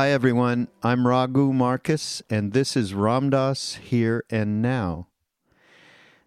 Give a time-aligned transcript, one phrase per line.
[0.00, 0.68] Hi, everyone.
[0.82, 5.08] I'm Raghu Marcus, and this is Ram Dass Here and Now.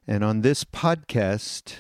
[0.06, 1.78] And on this podcast,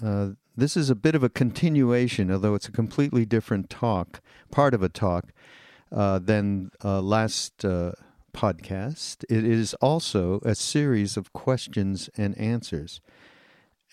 [0.00, 4.20] uh, this is a bit of a continuation, although it's a completely different talk,
[4.52, 5.32] part of a talk,
[5.90, 7.90] uh, than uh, last uh,
[8.32, 9.24] podcast.
[9.28, 13.00] It is also a series of questions and answers.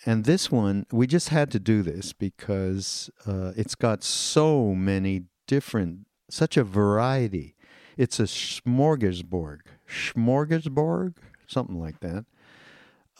[0.06, 5.24] And this one, we just had to do this because uh, it's got so many
[5.48, 7.54] different, such a variety.
[7.96, 11.14] It's a smorgasbord, smorgasbord,
[11.46, 12.24] something like that,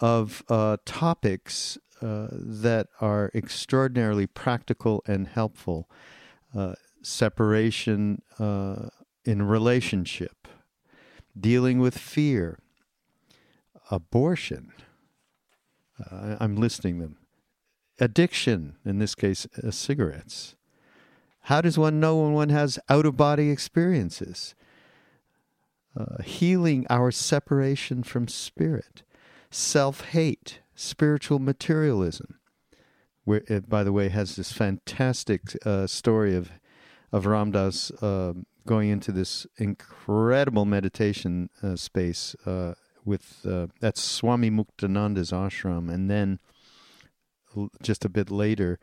[0.01, 5.89] of uh, topics uh, that are extraordinarily practical and helpful.
[6.57, 8.89] Uh, separation uh,
[9.25, 10.49] in relationship,
[11.39, 12.59] dealing with fear,
[13.91, 14.73] abortion
[16.11, 17.17] uh, I'm listing them.
[17.99, 20.55] Addiction, in this case, uh, cigarettes.
[21.43, 24.55] How does one know when one has out of body experiences?
[25.97, 29.03] Uh, healing our separation from spirit,
[29.51, 32.39] self hate, spiritual materialism.
[33.25, 36.51] Where it, by the way, has this fantastic uh, story of
[37.13, 38.35] of Ram Dass uh,
[38.67, 46.09] going into this incredible meditation uh, space uh, with uh, that's Swami Muktananda's ashram, and
[46.09, 46.39] then
[47.83, 48.79] just a bit later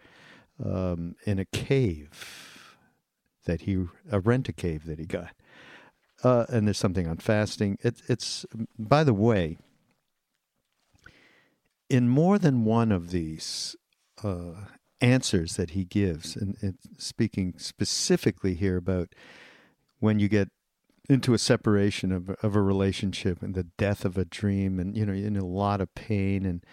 [0.63, 2.77] um, in a cave
[3.45, 5.31] that he a rent a cave that he got.
[6.23, 7.77] Uh, and there's something on fasting.
[7.81, 8.45] It, it's
[8.77, 9.57] by the way,
[11.89, 13.75] in more than one of these
[14.23, 14.53] uh,
[14.99, 19.13] answers that he gives, and, and speaking specifically here about
[19.99, 20.49] when you get
[21.09, 25.05] into a separation of of a relationship and the death of a dream and you
[25.05, 26.65] know in a lot of pain and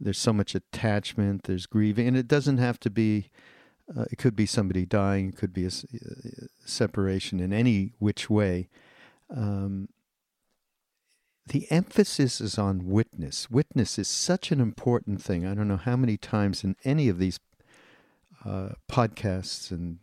[0.00, 3.30] there's so much attachment there's grieving and it doesn't have to be
[3.96, 8.30] uh, it could be somebody dying it could be a, a separation in any which
[8.30, 8.68] way.
[9.34, 9.88] Um,
[11.46, 13.50] the emphasis is on witness.
[13.50, 15.44] Witness is such an important thing.
[15.44, 17.40] I don't know how many times in any of these
[18.44, 19.98] uh, podcasts and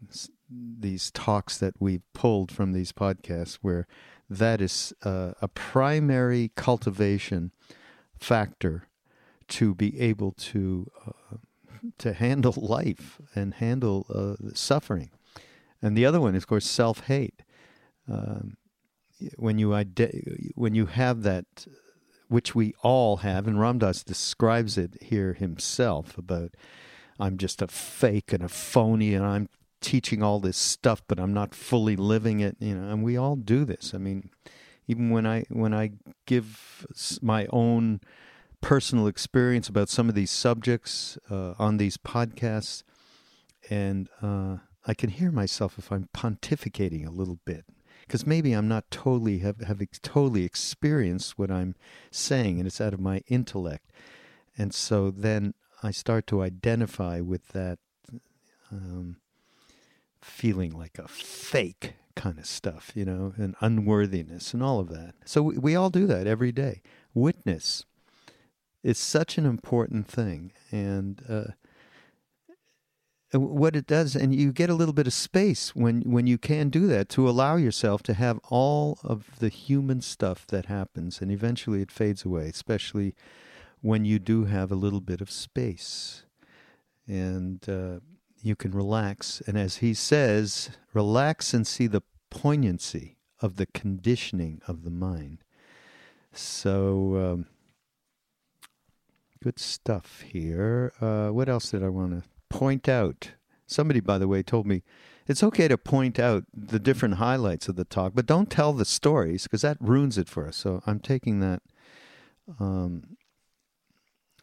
[0.50, 3.88] these talks that we've pulled from these podcasts where
[4.30, 7.52] that is uh, a primary cultivation
[8.20, 8.88] factor
[9.48, 11.38] to be able to uh,
[11.98, 15.10] to handle life and handle uh, suffering
[15.82, 17.42] and the other one is of course self-hate
[18.10, 18.58] um,
[19.38, 21.46] when you ide- when you have that
[22.28, 26.52] which we all have and Ram Dass describes it here himself about
[27.20, 29.50] I'm just a fake and a phony and I'm
[29.82, 32.58] teaching all this stuff, but I'm not fully living it.
[32.60, 33.94] You know, and we all do this.
[33.94, 34.30] I mean,
[34.88, 35.92] even when I when I
[36.26, 36.86] give
[37.22, 38.02] my own
[38.62, 42.84] personal experience about some of these subjects uh, on these podcasts,
[43.70, 47.66] and uh, I can hear myself if I'm pontificating a little bit
[48.02, 51.76] because maybe I'm not totally have have totally experienced what I'm
[52.12, 53.92] saying, and it's out of my intellect,
[54.58, 55.54] and so then
[55.84, 57.80] I start to identify with that.
[58.70, 59.18] Um,
[60.22, 65.14] feeling like a fake kind of stuff, you know, and unworthiness and all of that.
[65.26, 66.82] So we, we all do that every day.
[67.14, 67.86] Witness
[68.84, 70.52] is such an important thing.
[70.72, 71.52] And, uh,
[73.34, 76.70] what it does, and you get a little bit of space when, when you can
[76.70, 81.30] do that to allow yourself to have all of the human stuff that happens, and
[81.30, 83.16] eventually it fades away, especially
[83.82, 86.24] when you do have a little bit of space.
[87.06, 88.00] And uh,
[88.42, 89.42] you can relax.
[89.46, 95.44] And as he says, relax and see the poignancy of the conditioning of the mind.
[96.32, 97.46] So, um,
[99.42, 100.94] good stuff here.
[101.02, 103.32] Uh, what else did I want to point out?
[103.66, 104.84] Somebody, by the way, told me
[105.28, 108.86] it's okay to point out the different highlights of the talk, but don't tell the
[108.86, 110.56] stories because that ruins it for us.
[110.56, 111.62] So I'm taking that
[112.60, 113.18] um,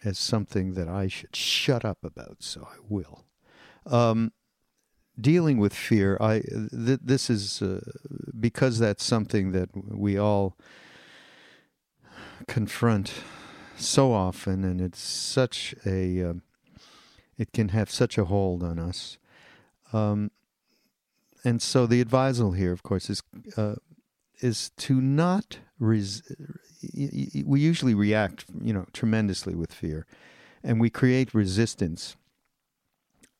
[0.04, 2.36] as something that I should shut up about.
[2.40, 3.24] So I will.
[3.86, 4.32] Um,
[5.18, 7.80] dealing with fear, I th- this is uh,
[8.38, 10.58] because that's something that we all
[12.46, 13.12] confront
[13.76, 16.34] so often, and it's such a uh,
[17.36, 19.18] it can have such a hold on us.
[19.92, 20.30] Um,
[21.44, 23.22] and so the advisal here, of course, is
[23.56, 23.76] uh,
[24.40, 26.22] is to not res-
[27.44, 30.06] we usually react, you know, tremendously with fear,
[30.62, 32.16] and we create resistance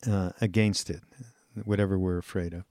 [0.06, 1.02] uh, against it,
[1.64, 2.64] whatever we're afraid of.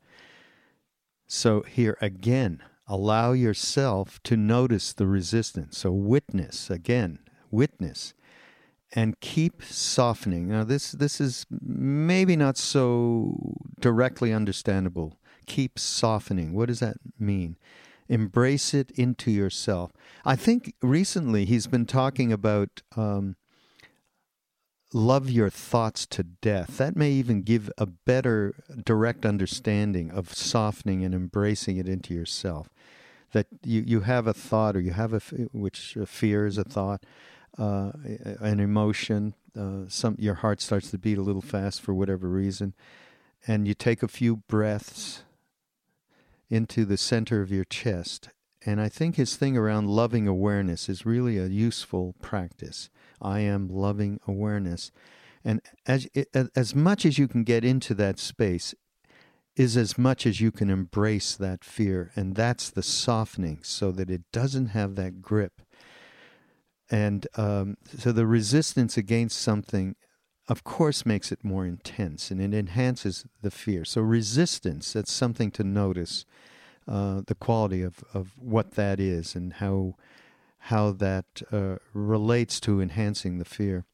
[1.28, 5.78] So here again, allow yourself to notice the resistance.
[5.80, 7.20] So witness again,
[7.54, 8.14] witness,
[8.92, 10.50] and keep softening.
[10.50, 16.54] Now this this is maybe not so directly understandable keep softening.
[16.54, 17.58] What does that mean?
[18.10, 19.92] Embrace it into yourself.
[20.26, 23.36] I think recently he's been talking about um,
[24.94, 26.78] love your thoughts to death.
[26.78, 28.54] That may even give a better
[28.84, 32.70] direct understanding of softening and embracing it into yourself.
[33.32, 35.20] That you, you have a thought or you have a,
[35.54, 37.04] which a fear is a thought,
[37.58, 37.92] uh,
[38.40, 42.74] an emotion, uh, some, your heart starts to beat a little fast for whatever reason,
[43.48, 45.24] and you take a few breaths
[46.50, 48.30] into the center of your chest.
[48.66, 52.90] And I think his thing around loving awareness is really a useful practice
[53.22, 54.92] I am loving awareness.
[55.46, 56.08] And as,
[56.56, 58.76] as much as you can get into that space,
[59.56, 62.12] is as much as you can embrace that fear.
[62.16, 65.62] And that's the softening so that it doesn't have that grip.
[66.94, 69.96] And um, so the resistance against something,
[70.48, 73.84] of course, makes it more intense and it enhances the fear.
[73.84, 76.24] So, resistance, that's something to notice
[76.88, 79.96] uh, the quality of, of what that is and how
[80.68, 83.86] how that uh, relates to enhancing the fear.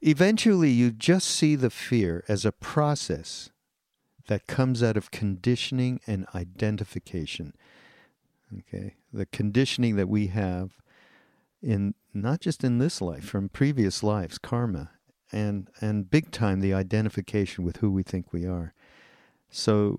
[0.00, 3.50] Eventually, you just see the fear as a process
[4.28, 7.52] that comes out of conditioning and identification.
[8.60, 10.70] Okay, the conditioning that we have
[11.60, 14.90] in not just in this life, from previous lives, karma,
[15.30, 18.74] and and big time the identification with who we think we are.
[19.50, 19.98] So,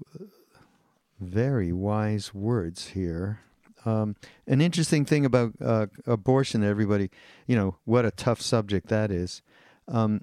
[1.20, 3.40] very wise words here.
[3.86, 4.16] Um,
[4.48, 7.10] an interesting thing about uh, abortion, everybody,
[7.48, 9.42] you know, what a tough subject that is.
[9.90, 10.22] Um,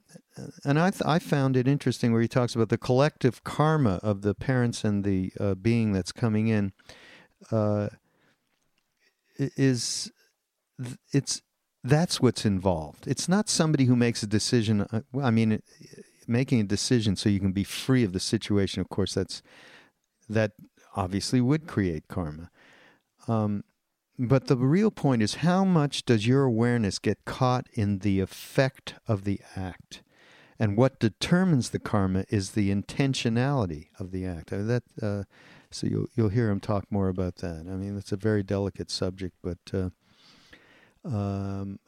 [0.64, 4.22] and I, th- I found it interesting where he talks about the collective karma of
[4.22, 6.72] the parents and the uh, being that's coming in.
[7.50, 7.88] Uh,
[9.38, 10.10] is
[11.12, 11.42] it's
[11.82, 13.06] that's what's involved.
[13.06, 14.82] It's not somebody who makes a decision.
[14.82, 15.62] Uh, I mean,
[16.26, 18.80] making a decision so you can be free of the situation.
[18.80, 19.42] Of course, that's
[20.28, 20.52] that
[20.94, 22.50] obviously would create karma.
[23.26, 23.64] Um,
[24.18, 28.94] but the real point is how much does your awareness get caught in the effect
[29.08, 30.02] of the act?
[30.58, 34.52] And what determines the karma is the intentionality of the act.
[34.52, 35.22] Uh, that uh,
[35.70, 37.66] so you'll you'll hear him talk more about that.
[37.66, 39.90] I mean, it's a very delicate subject, but uh,
[41.04, 41.78] um,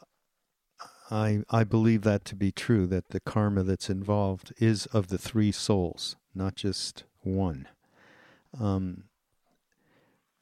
[1.11, 2.87] I I believe that to be true.
[2.87, 7.69] That the karma that's involved is of the three souls, not just one.
[8.59, 9.05] Um,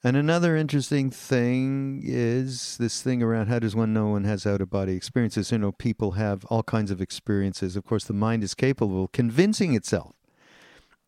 [0.02, 4.62] and another interesting thing is this thing around how does one know one has out
[4.62, 5.52] of body experiences?
[5.52, 7.76] You know, people have all kinds of experiences.
[7.76, 10.14] Of course, the mind is capable of convincing itself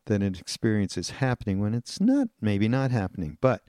[0.06, 3.38] that an experience is happening when it's not, maybe not happening.
[3.40, 3.62] But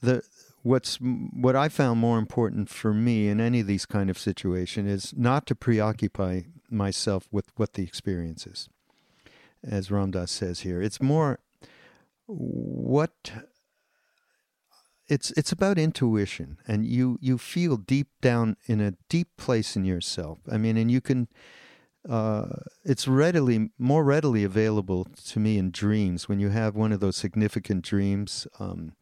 [0.00, 0.22] the
[0.66, 4.88] what's what I found more important for me in any of these kind of situation
[4.88, 8.68] is not to preoccupy myself with what the experience is,
[9.62, 10.82] as Ram Dass says here.
[10.82, 11.38] It's more
[12.26, 13.30] what
[15.06, 19.84] it's it's about intuition and you you feel deep down in a deep place in
[19.84, 21.28] yourself i mean and you can
[22.08, 22.46] uh,
[22.84, 27.16] it's readily more readily available to me in dreams when you have one of those
[27.16, 28.92] significant dreams um,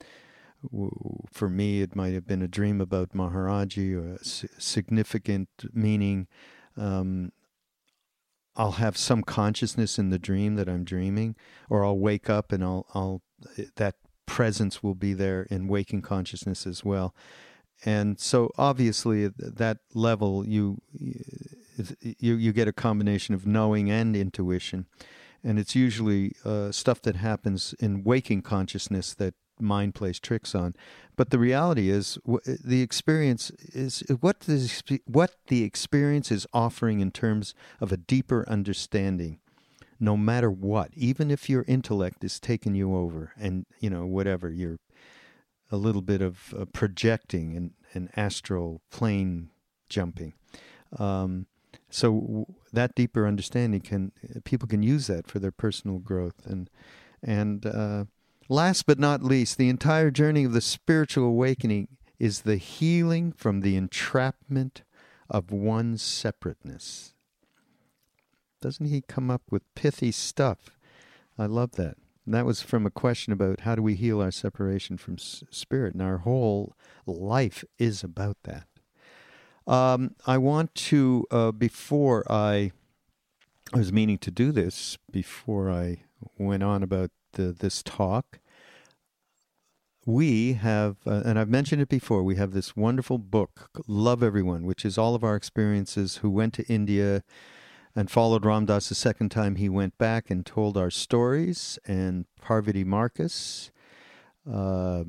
[1.31, 4.25] for me it might have been a dream about maharaji or a
[4.61, 6.27] significant meaning
[6.77, 7.33] um,
[8.57, 11.35] I'll have some consciousness in the dream that I'm dreaming,
[11.69, 13.23] or I'll wake up and I'll I'll
[13.77, 17.15] that presence will be there in waking consciousness as well.
[17.85, 20.81] And so obviously at that level you
[22.01, 24.87] you you get a combination of knowing and intuition.
[25.43, 30.75] And it's usually uh, stuff that happens in waking consciousness that mind plays tricks on.
[31.17, 37.11] But the reality is, the experience is what the, what the experience is offering in
[37.11, 39.39] terms of a deeper understanding
[40.01, 44.51] no matter what, even if your intellect is taking you over and, you know, whatever,
[44.51, 44.79] you're
[45.71, 49.51] a little bit of uh, projecting and, and astral plane
[49.89, 50.35] jumping.
[50.99, 51.47] Um,
[51.91, 54.13] so that deeper understanding can
[54.45, 56.69] people can use that for their personal growth and
[57.23, 58.05] and uh,
[58.49, 63.61] last but not least, the entire journey of the spiritual awakening is the healing from
[63.61, 64.83] the entrapment
[65.29, 67.15] of one's separateness.
[68.61, 70.79] Doesn't he come up with pithy stuff?
[71.39, 71.97] I love that.
[72.25, 75.93] And that was from a question about how do we heal our separation from spirit,
[75.93, 78.67] and our whole life is about that.
[79.67, 82.73] Um, I want to, uh, before I,
[83.75, 86.05] I was meaning to do this before I
[86.39, 88.41] went on about the, this talk.
[90.07, 94.67] We have, uh, and I've mentioned it before, we have this wonderful book, Love Everyone,
[94.67, 97.23] which is all of our experiences who went to India
[97.97, 101.79] and followed Ram Dass the second time he went back and told our stories.
[101.87, 103.71] And Parvati Marcus,
[104.51, 105.05] uh,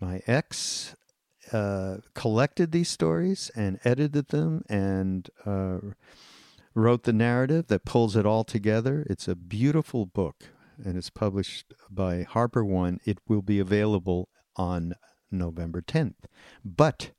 [0.00, 0.94] my ex,
[1.52, 5.78] uh, collected these stories and edited them and uh,
[6.74, 9.04] wrote the narrative that pulls it all together.
[9.10, 10.44] It's a beautiful book
[10.84, 13.00] and it's published by Harper One.
[13.04, 14.94] It will be available on
[15.30, 16.14] November 10th.
[16.64, 17.10] But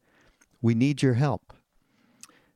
[0.61, 1.53] we need your help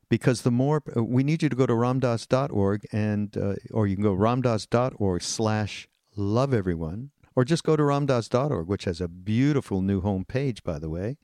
[0.08, 4.04] because the more we need you to go to ramdass.org and uh, or you can
[4.04, 10.00] go ramdass.org slash love everyone or just go to ramdass.org which has a beautiful new
[10.00, 11.16] home page by the way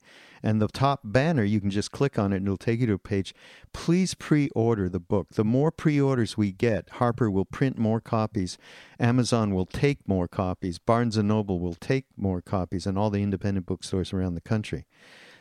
[0.42, 2.94] and the top banner you can just click on it and it'll take you to
[2.94, 3.34] a page
[3.72, 8.58] please pre-order the book the more pre-orders we get harper will print more copies
[8.98, 13.22] amazon will take more copies barnes and noble will take more copies and all the
[13.22, 14.86] independent bookstores around the country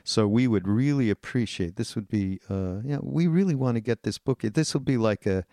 [0.03, 1.95] so we would really appreciate this.
[1.95, 4.41] Would be, uh, yeah, we really want to get this book.
[4.41, 5.45] This will be like a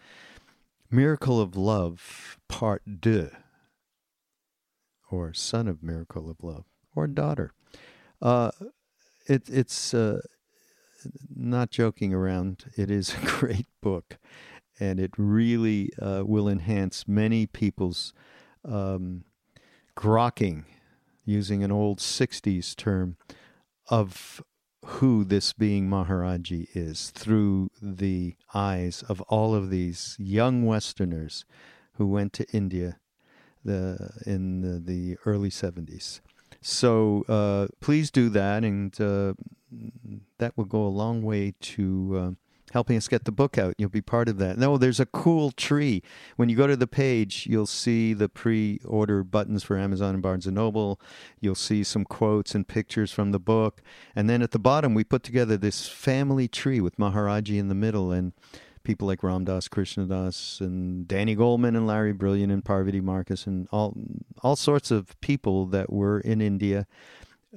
[0.91, 3.31] Miracle of Love Part Deux,
[5.11, 7.53] or Son of Miracle of Love, or Daughter.
[8.23, 8.51] Uh,
[9.27, 10.21] it, it's uh,
[11.35, 12.65] not joking around.
[12.77, 14.19] It is a great book,
[14.79, 18.13] and it really uh, will enhance many people's
[18.65, 19.25] um,
[19.97, 20.65] grokking,
[21.25, 23.17] using an old '60s term
[23.89, 24.43] of
[24.85, 31.45] who this being Maharaji is through the eyes of all of these young Westerners
[31.95, 32.99] who went to India
[33.65, 36.21] the, in the, the early 70s.
[36.69, 39.35] So uh, please do that, and uh,
[40.39, 42.31] that will go a long way to uh,
[42.73, 43.77] helping us get the book out.
[43.79, 44.59] You'll be part of that.
[44.59, 46.03] No, there's a cool tree.
[46.35, 50.45] When you go to the page, you'll see the pre-order buttons for Amazon and Barnes
[50.45, 51.01] and Noble.
[51.41, 53.81] You'll see some quotes and pictures from the book,
[54.17, 57.77] and then at the bottom we put together this family tree with Maharaji in the
[57.77, 58.33] middle and
[58.87, 63.47] people like Ram Dass, Krishna Das, and Danny Goleman, and Larry Brilliant and Parvati Marcus
[63.47, 63.95] and all
[64.43, 66.87] all sorts of people that were in India.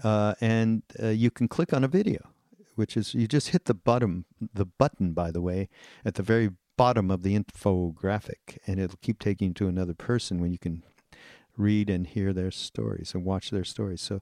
[0.03, 2.19] Uh, and uh, you can click on a video
[2.79, 5.67] which is you just hit the bottom, the button, by the way,
[6.05, 10.39] at the very bottom of the infographic, and it'll keep taking you to another person
[10.39, 10.81] when you can
[11.57, 13.99] read and hear their stories and watch their stories.
[13.99, 14.21] So,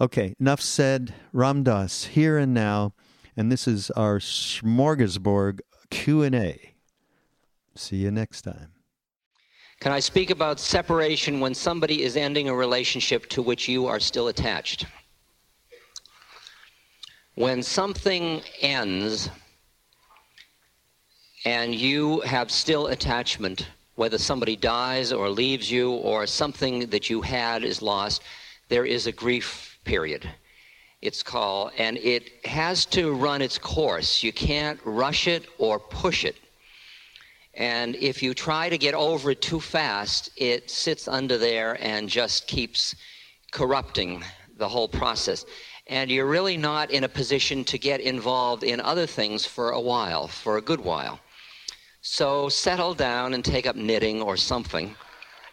[0.00, 1.14] okay, enough said.
[1.32, 2.94] Ram Dass here and now,
[3.36, 5.60] and this is our smorgasbord
[5.90, 6.74] Q and A.
[7.74, 8.70] See you next time.
[9.80, 14.00] Can I speak about separation when somebody is ending a relationship to which you are
[14.00, 14.86] still attached?
[17.34, 19.28] When something ends
[21.44, 27.20] and you have still attachment, whether somebody dies or leaves you or something that you
[27.20, 28.22] had is lost,
[28.68, 30.30] there is a grief period.
[31.04, 34.22] It's called, and it has to run its course.
[34.22, 36.36] You can't rush it or push it.
[37.54, 42.08] And if you try to get over it too fast, it sits under there and
[42.08, 42.96] just keeps
[43.52, 44.24] corrupting
[44.56, 45.44] the whole process
[45.86, 49.80] and you're really not in a position to get involved in other things for a
[49.80, 51.20] while, for a good while.
[52.00, 54.94] So settle down and take up knitting or something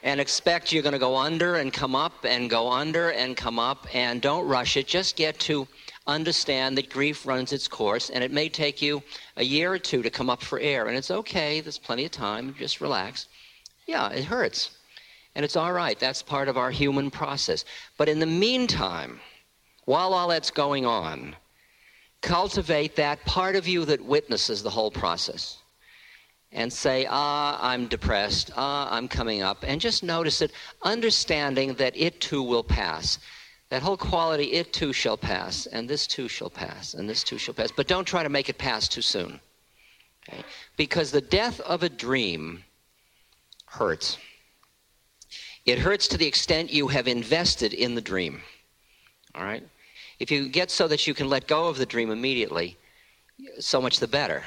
[0.04, 3.60] and expect you're going to go under and come up and go under and come
[3.60, 4.88] up and don't rush it.
[4.88, 5.68] Just get to
[6.08, 9.04] understand that grief runs its course and it may take you
[9.38, 11.62] a year or two to come up for air and it's okay.
[11.62, 12.56] There's plenty of time.
[12.58, 13.28] Just relax.
[13.86, 14.72] Yeah, it hurts.
[15.36, 15.98] And it's all right.
[16.00, 17.64] That's part of our human process.
[17.98, 19.20] But in the meantime,
[19.86, 21.36] while all that's going on,
[22.22, 25.61] cultivate that part of you that witnesses the whole process.
[26.54, 31.96] And say, ah, I'm depressed, ah, I'm coming up, and just notice it, understanding that
[31.96, 33.20] it too will pass.
[33.70, 37.38] That whole quality, it too shall pass, and this too shall pass, and this too
[37.38, 37.72] shall pass.
[37.72, 39.40] But don't try to make it pass too soon.
[40.28, 40.44] Okay?
[40.76, 42.66] Because the death of a dream
[43.66, 44.18] hurts.
[45.66, 48.42] It hurts to the extent you have invested in the dream.
[49.36, 49.64] All right?
[50.20, 52.78] If you get so that you can let go of the dream immediately,
[53.60, 54.44] so much the better.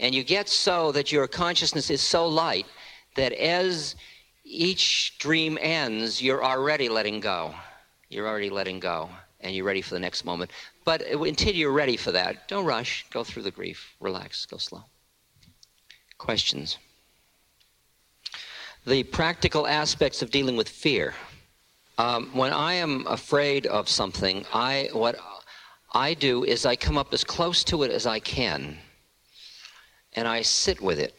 [0.00, 2.66] And you get so that your consciousness is so light
[3.14, 3.96] that as
[4.44, 7.54] each dream ends, you're already letting go.
[8.08, 9.08] You're already letting go,
[9.40, 10.50] and you're ready for the next moment.
[10.84, 13.06] But until you're ready for that, don't rush.
[13.10, 13.94] Go through the grief.
[14.00, 14.44] Relax.
[14.46, 14.84] Go slow.
[16.18, 16.78] Questions?
[18.86, 21.14] The practical aspects of dealing with fear.
[21.98, 25.16] Um, when I am afraid of something, I what
[25.92, 28.78] I do is I come up as close to it as I can,
[30.14, 31.14] and I sit with it,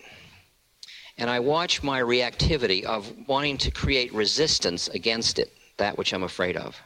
[1.18, 6.24] and I watch my reactivity of wanting to create resistance against it, that which I'm
[6.24, 6.80] afraid of,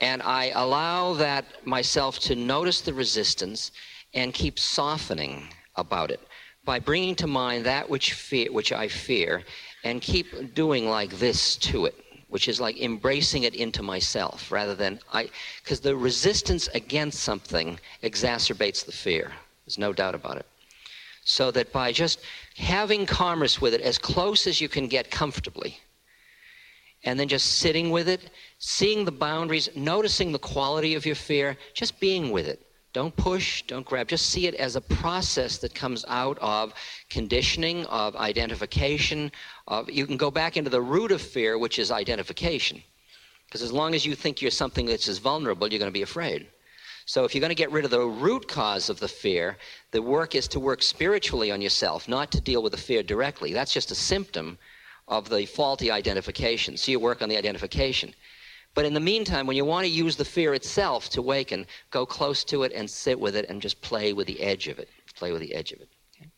[0.00, 3.72] and I allow that myself to notice the resistance
[4.14, 6.20] and keep softening about it
[6.64, 9.42] by bringing to mind that which fear, which I fear,
[9.84, 11.94] and keep doing like this to it,
[12.28, 15.30] which is like embracing it into myself rather than I,
[15.62, 19.32] because the resistance against something exacerbates the fear.
[19.64, 20.46] There's no doubt about it.
[21.22, 22.20] So that by just
[22.56, 25.78] having commerce with it as close as you can get comfortably,
[27.04, 31.56] and then just sitting with it, seeing the boundaries, noticing the quality of your fear,
[31.74, 32.66] just being with it.
[32.92, 34.08] Don't push, don't grab.
[34.08, 36.74] Just see it as a process that comes out of
[37.08, 39.30] conditioning, of identification.
[39.68, 42.82] Of, you can go back into the root of fear, which is identification.
[43.46, 46.02] Because as long as you think you're something that's as vulnerable, you're going to be
[46.02, 46.48] afraid.
[47.10, 49.58] So if you're going to get rid of the root cause of the fear,
[49.90, 53.52] the work is to work spiritually on yourself, not to deal with the fear directly.
[53.52, 54.56] That's just a symptom
[55.08, 56.76] of the faulty identification.
[56.76, 58.14] So you work on the identification.
[58.74, 62.06] But in the meantime, when you want to use the fear itself to waken, go
[62.06, 64.88] close to it and sit with it and just play with the edge of it.
[65.16, 65.88] Play with the edge of it.
[66.14, 66.30] Okay?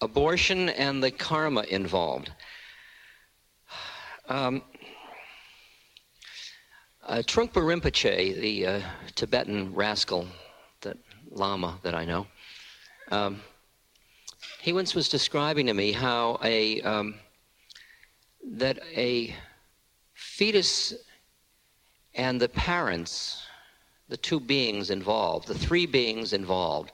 [0.00, 2.32] Abortion and the karma involved.
[4.28, 4.62] Um,
[7.06, 8.80] uh, Trungpa Rinpoche, the uh,
[9.14, 10.26] Tibetan rascal,
[10.82, 10.96] that
[11.30, 12.26] Lama that I know,
[13.10, 13.40] um,
[14.60, 17.14] he once was describing to me how a um,
[18.52, 19.34] that a
[20.14, 20.94] fetus
[22.14, 23.42] and the parents,
[24.08, 26.92] the two beings involved, the three beings involved,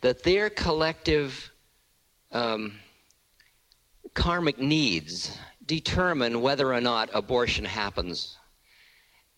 [0.00, 1.50] that their collective
[2.32, 2.74] um,
[4.14, 5.36] karmic needs
[5.66, 8.36] determine whether or not abortion happens.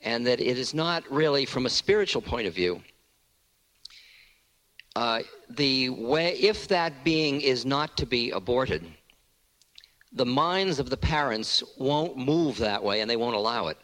[0.00, 2.83] And that it is not really, from a spiritual point of view,
[4.95, 8.85] uh, the way, if that being is not to be aborted,
[10.12, 13.76] the minds of the parents won't move that way and they won't allow it.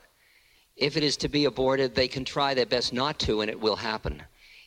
[0.76, 3.60] If it is to be aborted, they can try their best not to and it
[3.60, 4.22] will happen.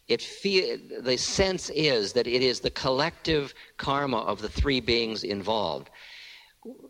[0.07, 5.23] It fe- the sense is that it is the collective karma of the three beings
[5.23, 5.89] involved.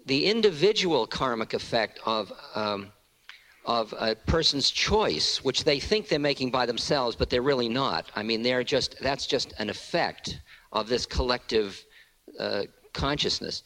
[0.05, 2.91] The individual karmic effect of, um,
[3.65, 8.05] of a person's choice, which they think they're making by themselves, but they're really not.
[8.15, 10.39] I mean, they're just, that's just an effect
[10.71, 11.83] of this collective
[12.39, 13.63] uh, consciousness.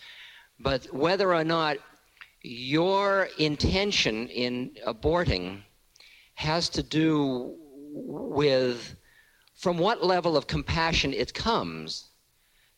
[0.60, 1.78] But whether or not
[2.42, 5.62] your intention in aborting
[6.36, 7.56] has to do
[7.94, 8.96] with
[9.56, 12.12] from what level of compassion it comes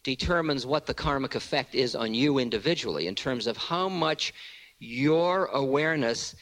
[0.04, 4.34] determines what the karmic effect is on you individually in terms of how much
[4.80, 6.36] your awareness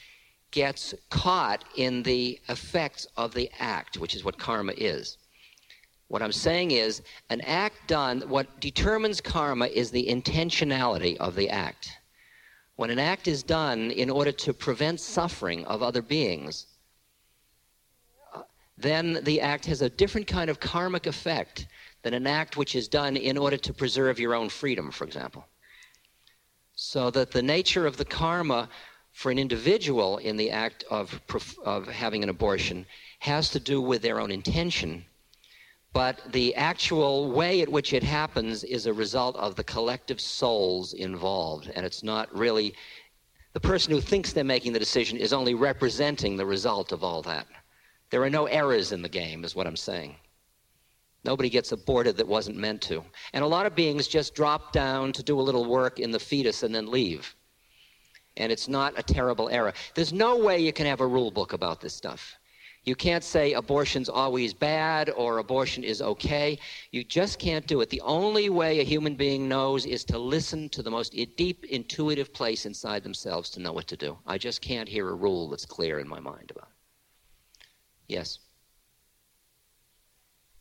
[0.52, 5.18] gets caught in the effects of the act, which is what karma is.
[6.08, 11.50] What I'm saying is, an act done, what determines karma is the intentionality of the
[11.50, 11.92] act.
[12.78, 16.66] When an act is done in order to prevent suffering of other beings,
[18.78, 21.68] then the act has a different kind of karmic effect
[22.02, 25.46] than an act which is done in order to preserve your own freedom, for example.
[26.74, 28.70] So that the nature of the karma
[29.20, 31.20] for an individual in the act of,
[31.66, 32.86] of having an abortion
[33.20, 35.06] has to do with their own intention
[35.92, 40.94] but the actual way at which it happens is a result of the collective souls
[40.94, 41.72] involved.
[41.74, 42.76] And it's not really
[43.54, 47.24] the person who thinks they're making the decision is only representing the result of all
[47.24, 47.48] that.
[48.12, 50.16] There are no errors in the game, is what I'm saying.
[51.24, 53.04] Nobody gets aborted that wasn't meant to.
[53.34, 56.20] And a lot of beings just drop down to do a little work in the
[56.20, 57.36] fetus and then leave.
[58.38, 59.74] And it's not a terrible error.
[59.96, 62.40] There's no way you can have a rule book about this stuff.
[62.86, 66.58] You can't say abortion's always bad or abortion is okay.
[66.92, 67.90] You just can't do it.
[67.90, 72.34] The only way a human being knows is to listen to the most deep intuitive
[72.34, 74.18] place inside themselves to know what to do.
[74.26, 77.66] I just can't hear a rule that's clear in my mind about it.
[78.08, 78.40] Yes.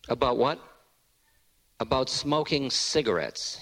[0.08, 0.58] About what?
[1.80, 3.60] About smoking cigarettes.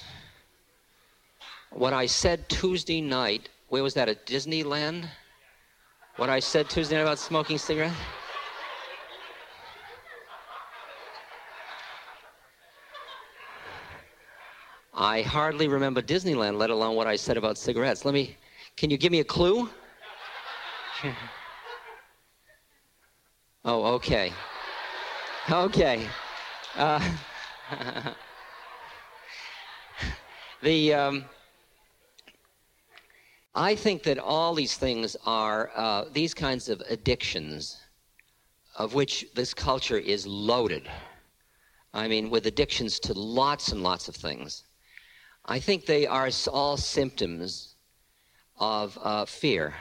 [1.71, 5.09] What I said Tuesday night, where was that, at Disneyland?
[6.17, 7.97] What I said Tuesday night about smoking cigarettes?
[14.95, 18.07] I hardly remember Disneyland, let alone what I said about cigarettes.
[18.07, 18.35] Let me,
[18.79, 19.69] can you give me a clue?
[23.65, 24.33] oh, okay.
[25.51, 26.09] Okay.
[26.77, 27.13] Uh,
[30.63, 31.25] the, um,
[33.59, 37.79] I think that all these things are uh, these kinds of addictions,
[38.77, 40.87] of which this culture is loaded.
[41.95, 44.65] I mean, with addictions to lots and lots of things.
[45.47, 47.77] I think they are all symptoms
[48.59, 49.73] of uh, fear.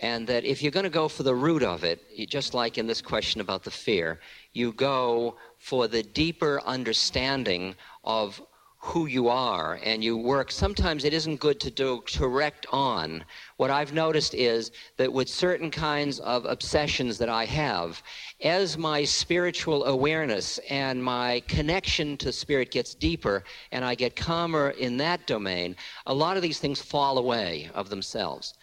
[0.00, 2.86] And that if you're going to go for the root of it, just like in
[2.86, 4.20] this question about the fear,
[4.52, 8.42] you go for the deeper understanding of
[8.78, 13.24] who you are and you work sometimes it isn't good to do direct on.
[13.56, 18.02] What i've noticed is that with certain kinds of obsessions that i have
[18.42, 24.70] as my spiritual awareness and my connection to spirit gets deeper and i get calmer
[24.70, 25.74] in that domain
[26.06, 28.54] a lot of these things fall away of themselves.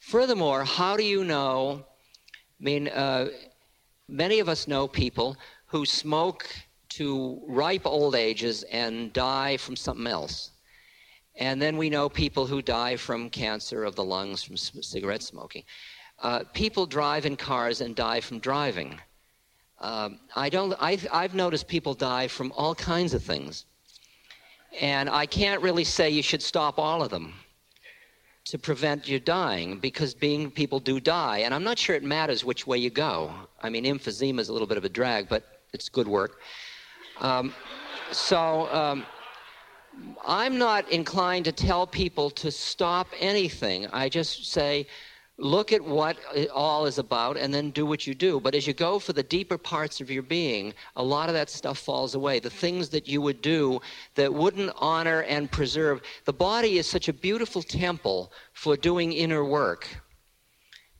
[0.00, 1.84] Furthermore how do you know
[2.60, 3.28] i mean uh,
[4.08, 6.46] many of us know people who smoke
[7.00, 10.50] to ripe old ages and die from something else.
[11.36, 15.64] And then we know people who die from cancer of the lungs from cigarette smoking.
[16.22, 19.00] Uh, people drive in cars and die from driving.
[19.78, 23.64] Uh, I don't, I've, I've noticed people die from all kinds of things.
[24.78, 27.32] And I can't really say you should stop all of them
[28.44, 31.38] to prevent you dying because being people do die.
[31.38, 33.32] And I'm not sure it matters which way you go.
[33.62, 36.40] I mean, emphysema is a little bit of a drag, but it's good work.
[37.20, 37.52] Um,
[38.12, 39.04] so um,
[40.26, 43.86] I'm not inclined to tell people to stop anything.
[43.92, 44.86] I just say,
[45.36, 48.40] look at what it all is about and then do what you do.
[48.40, 51.50] But as you go for the deeper parts of your being, a lot of that
[51.50, 52.40] stuff falls away.
[52.40, 53.80] The things that you would do
[54.14, 56.02] that wouldn't honor and preserve.
[56.24, 59.88] The body is such a beautiful temple for doing inner work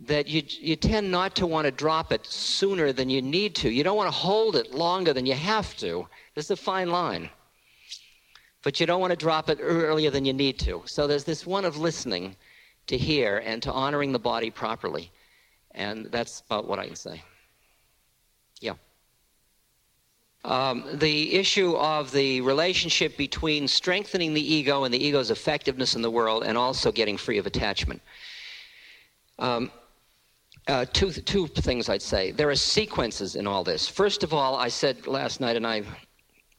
[0.06, 3.68] that you, you tend not to want to drop it sooner than you need to.
[3.68, 6.08] You don't want to hold it longer than you have to.
[6.34, 7.28] This is a fine line.
[8.62, 10.82] But you don't want to drop it earlier than you need to.
[10.86, 12.36] So there's this one of listening
[12.86, 15.10] to hear and to honoring the body properly.
[15.72, 17.22] And that's about what I can say.
[18.60, 18.74] Yeah.
[20.44, 26.00] Um, the issue of the relationship between strengthening the ego and the ego's effectiveness in
[26.00, 28.00] the world and also getting free of attachment.
[29.38, 29.70] Um,
[30.70, 32.30] uh, two, two things I'd say.
[32.30, 33.88] There are sequences in all this.
[33.88, 35.82] First of all, I said last night, and I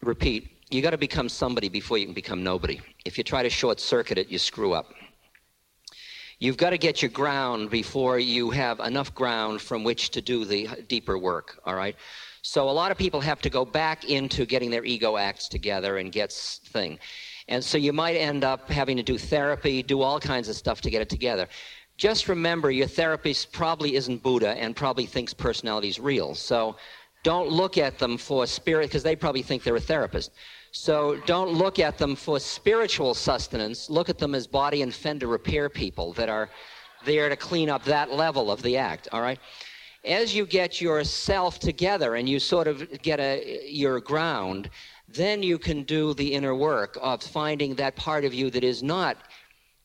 [0.01, 2.81] repeat, you got to become somebody before you can become nobody.
[3.05, 4.93] If you try to short circuit it, you screw up.
[6.39, 10.43] You've got to get your ground before you have enough ground from which to do
[10.43, 11.95] the deeper work, all right?
[12.41, 15.97] So a lot of people have to go back into getting their ego acts together
[15.97, 16.99] and get thing.
[17.47, 20.81] And so you might end up having to do therapy, do all kinds of stuff
[20.81, 21.47] to get it together
[22.01, 26.33] just remember your therapist probably isn't Buddha and probably thinks personality is real.
[26.33, 26.75] So
[27.21, 30.31] don't look at them for spirit, because they probably think they're a therapist.
[30.71, 33.87] So don't look at them for spiritual sustenance.
[33.87, 36.49] Look at them as body and fender repair people that are
[37.05, 39.37] there to clean up that level of the act, all right?
[40.03, 44.71] As you get yourself together and you sort of get a, your ground,
[45.07, 48.81] then you can do the inner work of finding that part of you that is
[48.81, 49.17] not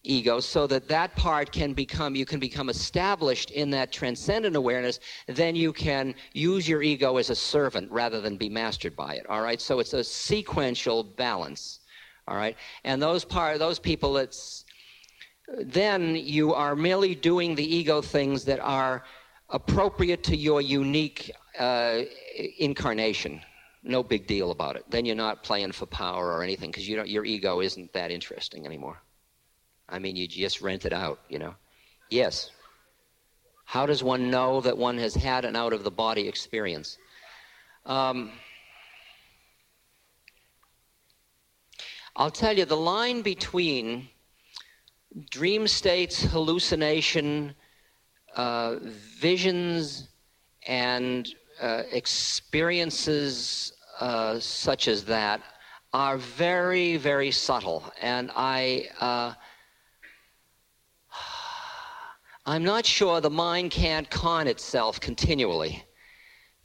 [0.07, 5.01] ego so that that part can become you can become established in that transcendent awareness
[5.27, 9.27] then you can use your ego as a servant rather than be mastered by it
[9.29, 9.61] all right?
[9.61, 11.81] So it's a sequential balance
[12.29, 12.57] all right?
[12.85, 14.65] And those part those people it's
[15.59, 19.05] then you are merely doing the ego things that are
[19.51, 22.03] appropriate to your unique uh,
[22.59, 23.41] incarnation.
[23.85, 24.85] No big deal about it.
[24.91, 28.11] Then you're not playing for power or anything because you don't your ego isn't that
[28.11, 29.01] interesting anymore
[29.89, 31.55] I mean, you just rent it out, you know?
[32.11, 32.51] Yes.
[33.65, 36.99] How does one know that one has had an out of the body experience?
[37.85, 38.33] Um,
[42.17, 44.09] I'll tell you the line between
[45.31, 47.55] dream states, hallucination,
[48.35, 50.09] uh, visions,
[50.67, 51.29] and
[51.61, 55.41] uh, experiences uh, such as that
[55.93, 57.83] are very, very subtle.
[58.01, 59.35] And I uh,
[62.49, 65.83] I'm not sure the mind can't con itself continually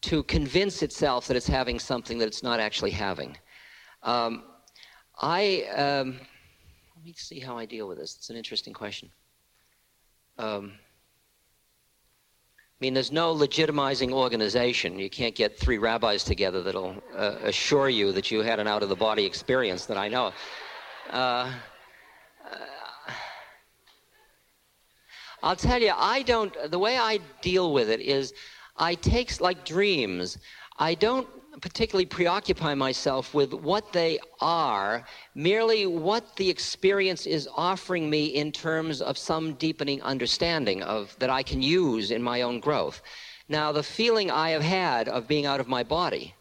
[0.01, 3.35] to convince itself that it's having something that it's not actually having.
[4.03, 4.43] Um,
[5.19, 6.19] I um,
[6.95, 8.15] let me see how I deal with this.
[8.15, 9.09] It's an interesting question.
[10.37, 10.73] Um,
[12.57, 14.99] I mean, there's no legitimizing organization.
[14.99, 18.83] You can't get three rabbis together that'll uh, assure you that you had an out
[18.83, 20.31] of the body experience that I know.
[21.09, 21.51] Uh,
[25.43, 28.33] I'll tell you, I don't, the way I deal with it is
[28.77, 30.37] I take, like dreams,
[30.77, 31.27] I don't
[31.59, 38.51] particularly preoccupy myself with what they are, merely what the experience is offering me in
[38.51, 43.01] terms of some deepening understanding of that I can use in my own growth.
[43.49, 46.35] Now, the feeling I have had of being out of my body,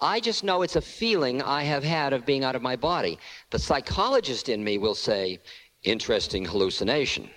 [0.00, 3.18] I just know it's a feeling I have had of being out of my body.
[3.50, 5.40] The psychologist in me will say,
[5.82, 7.28] interesting hallucination.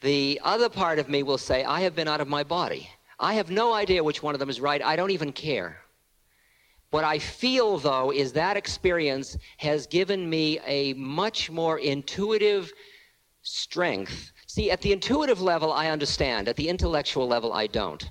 [0.00, 2.88] The other part of me will say, I have been out of my body.
[3.18, 4.82] I have no idea which one of them is right.
[4.82, 5.78] I don't even care.
[6.90, 12.72] What I feel, though, is that experience has given me a much more intuitive
[13.42, 14.32] strength.
[14.46, 16.48] See, at the intuitive level, I understand.
[16.48, 18.10] At the intellectual level, I don't.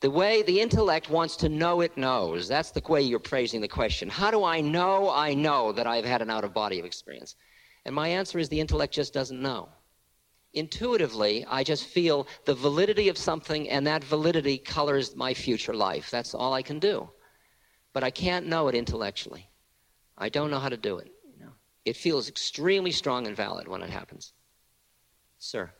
[0.00, 2.46] The way the intellect wants to know it knows.
[2.46, 4.08] That's the way you're phrasing the question.
[4.08, 7.36] How do I know I know that I've had an out of body experience?
[7.86, 9.68] And my answer is the intellect just doesn't know.
[10.54, 16.10] Intuitively, I just feel the validity of something, and that validity colors my future life.
[16.10, 17.10] That's all I can do.
[17.92, 19.48] But I can't know it intellectually.
[20.16, 21.10] I don't know how to do it.
[21.38, 21.52] You know?
[21.84, 24.32] It feels extremely strong and valid when it happens.
[25.38, 25.72] Sir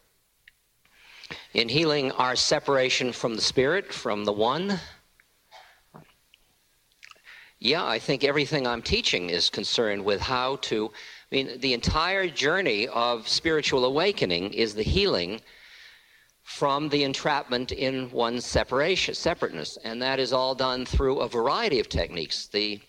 [1.53, 4.81] in healing our separation from the Spirit, from the One?
[7.59, 10.93] Yeah, I think everything I'm teaching is concerned with how to.
[11.31, 15.41] I mean, the entire journey of spiritual awakening is the healing
[16.43, 21.81] from the entrapment in one's separation, separateness, and that is all done through a variety
[21.81, 22.47] of techniques.
[22.47, 22.81] The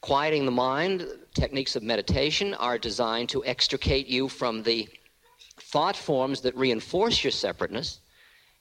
[0.00, 4.88] quieting the mind, techniques of meditation are designed to extricate you from the
[5.60, 8.00] thought forms that reinforce your separateness.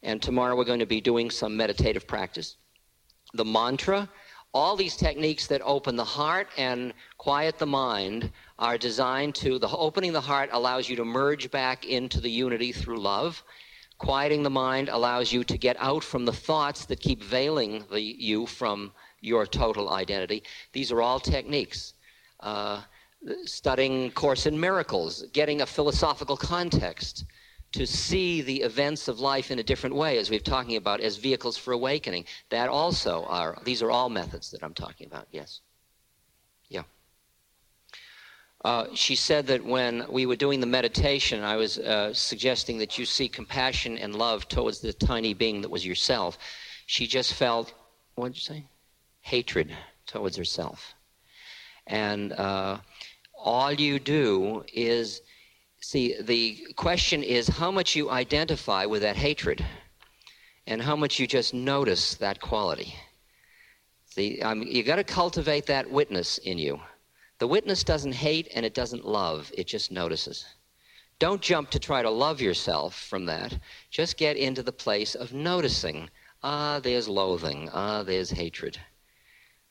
[0.03, 2.57] And tomorrow we're going to be doing some meditative practice.
[3.33, 4.07] The mantra,
[4.55, 9.67] all these techniques that open the heart and quiet the mind are designed to the
[9.67, 13.43] opening the heart allows you to merge back into the unity through love.
[13.97, 17.99] Quieting the mind allows you to get out from the thoughts that keep veiling the
[18.01, 20.41] you from your total identity.
[20.71, 21.93] These are all techniques.
[22.39, 22.81] Uh,
[23.43, 27.25] studying Course in Miracles, getting a philosophical context
[27.75, 31.17] to see the events of life in a different way, as we've talking about, as
[31.17, 32.25] vehicles for awakening.
[32.49, 35.59] That also are, these are all methods that I'm talking about, yes.
[36.69, 36.83] Yeah.
[38.63, 42.97] Uh, she said that when we were doing the meditation, I was uh, suggesting that
[42.97, 46.37] you see compassion and love towards the tiny being that was yourself.
[46.85, 47.73] She just felt,
[48.15, 48.63] what did you say?
[49.21, 50.95] Hatred towards herself.
[51.87, 52.77] And uh,
[53.37, 55.21] all you do is
[55.85, 59.63] see the question is how much you identify with that hatred
[60.65, 62.95] and how much you just notice that quality.
[64.05, 66.79] See um, you got to cultivate that witness in you.
[67.37, 70.45] The witness doesn't hate and it doesn't love it just notices.
[71.19, 73.57] Don't jump to try to love yourself from that.
[73.89, 76.09] Just get into the place of noticing
[76.43, 78.79] ah there's loathing ah there's hatred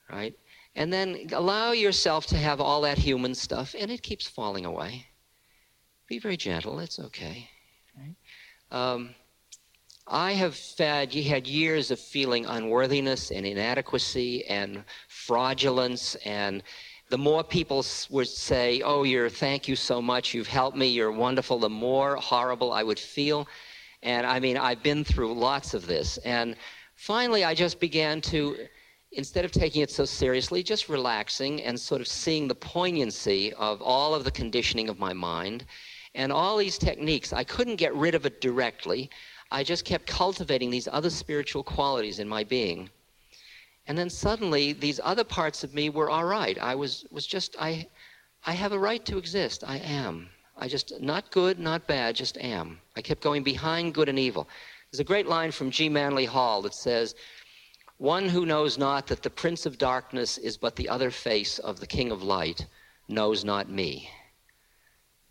[0.09, 0.33] right?
[0.75, 5.05] And then allow yourself to have all that human stuff, and it keeps falling away.
[6.07, 6.79] Be very gentle.
[6.79, 7.49] It's okay.
[8.71, 9.15] Um,
[10.07, 16.61] I have had, had years of feeling unworthiness and inadequacy and fraudulence and
[17.09, 21.11] the more people would say, Oh, you're, thank you so much, you've helped me, you're
[21.11, 23.47] wonderful, the more horrible I would feel.
[24.01, 26.17] And I mean, I've been through lots of this.
[26.17, 26.55] And
[26.95, 28.57] finally, I just began to
[29.15, 33.81] instead of taking it so seriously, just relaxing and sort of seeing the poignancy of
[33.81, 35.65] all of the conditioning of my mind
[36.13, 37.33] and all these techniques.
[37.33, 39.09] I couldn't get rid of it directly.
[39.51, 42.89] I just kept cultivating these other spiritual qualities in my being.
[43.87, 46.57] And then suddenly, these other parts of me were all right.
[46.59, 47.87] I was, was just, I,
[48.45, 49.63] I have a right to exist.
[49.65, 50.29] I am.
[50.57, 52.79] I just, not good, not bad, just am.
[52.95, 54.47] I kept going behind good and evil.
[54.91, 55.89] There's a great line from G.
[55.89, 57.15] Manly Hall that says,
[57.97, 61.79] one who knows not that the Prince of Darkness is but the other face of
[61.79, 62.65] the King of Light
[63.07, 64.09] knows not me.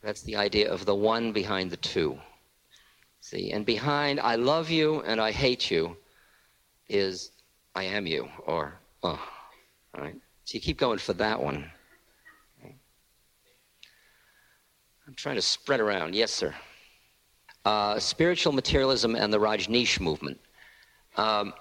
[0.03, 2.19] That's the idea of the one behind the two.
[3.21, 5.97] See, and behind I love you and I hate you
[6.89, 7.31] is
[7.75, 9.21] I am you, or, oh,
[9.95, 10.15] all right.
[10.45, 11.71] So you keep going for that one.
[15.07, 16.15] I'm trying to spread around.
[16.15, 16.55] Yes, sir.
[17.65, 20.39] Uh, spiritual materialism and the Rajneesh movement.
[21.17, 21.53] Um,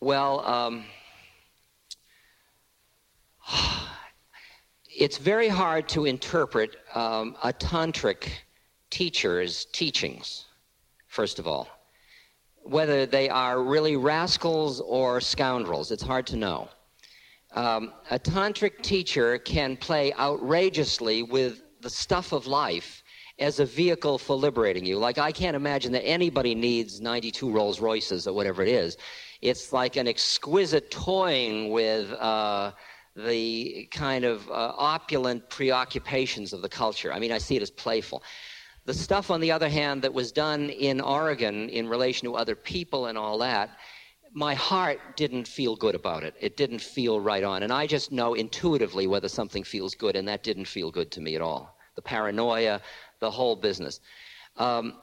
[0.00, 0.84] well, um,
[4.88, 8.28] it's very hard to interpret um, a tantric
[8.88, 10.46] teacher's teachings,
[11.06, 11.68] first of all.
[12.62, 16.68] Whether they are really rascals or scoundrels, it's hard to know.
[17.52, 23.02] Um, a tantric teacher can play outrageously with the stuff of life
[23.38, 24.98] as a vehicle for liberating you.
[24.98, 28.96] Like, I can't imagine that anybody needs 92 Rolls Royces or whatever it is
[29.42, 32.72] it's like an exquisite toying with uh,
[33.16, 37.12] the kind of uh, opulent preoccupations of the culture.
[37.12, 38.22] I mean, I see it as playful.
[38.86, 42.54] The stuff, on the other hand, that was done in Oregon in relation to other
[42.54, 43.70] people and all that,
[44.32, 46.34] my heart didn't feel good about it.
[46.40, 47.62] It didn't feel right on.
[47.62, 51.20] And I just know intuitively whether something feels good, and that didn't feel good to
[51.20, 51.76] me at all.
[51.96, 52.80] The paranoia,
[53.18, 54.00] the whole business.
[54.56, 54.94] Um,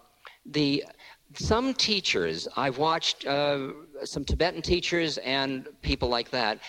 [0.46, 0.86] the
[1.34, 3.70] some teachers I've watched uh,
[4.04, 6.60] some Tibetan teachers and people like that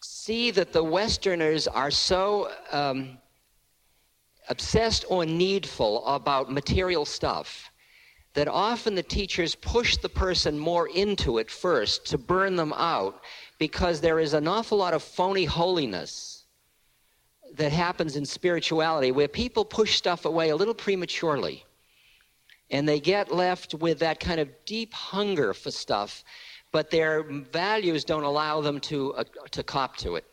[0.00, 3.18] see that the Westerners are so um,
[4.48, 7.70] obsessed or needful about material stuff
[8.34, 13.22] that often the teachers push the person more into it first to burn them out
[13.58, 16.44] because there is an awful lot of phony holiness
[17.54, 21.64] that happens in spirituality where people push stuff away a little prematurely
[22.70, 26.24] and they get left with that kind of deep hunger for stuff
[26.72, 30.24] but their values don't allow them to uh, to cop to it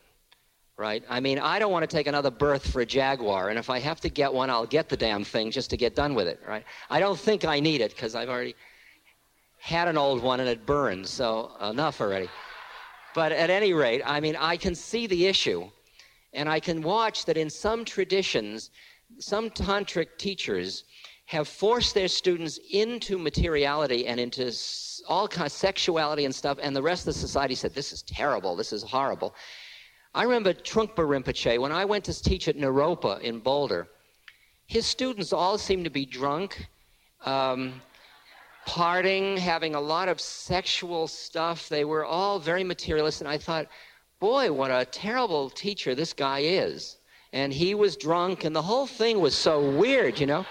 [0.82, 1.04] right?
[1.08, 3.78] I mean, I don't want to take another birth for a Jaguar, and if I
[3.78, 6.40] have to get one, I'll get the damn thing just to get done with it,
[6.46, 6.64] right?
[6.90, 8.56] I don't think I need it because I've already
[9.60, 12.28] had an old one and it burns, so enough already.
[13.14, 15.70] But at any rate, I mean, I can see the issue,
[16.32, 18.70] and I can watch that in some traditions,
[19.20, 20.84] some tantric teachers
[21.32, 24.52] have forced their students into materiality and into
[25.08, 28.02] all kinds of sexuality and stuff, and the rest of the society said, This is
[28.02, 29.34] terrible, this is horrible.
[30.14, 33.88] I remember Trungpa Rinpoche, when I went to teach at Naropa in Boulder,
[34.66, 36.68] his students all seemed to be drunk,
[37.24, 37.80] um,
[38.68, 41.66] partying, having a lot of sexual stuff.
[41.66, 43.68] They were all very materialist, and I thought,
[44.20, 46.98] boy, what a terrible teacher this guy is.
[47.32, 50.44] And he was drunk, and the whole thing was so weird, you know.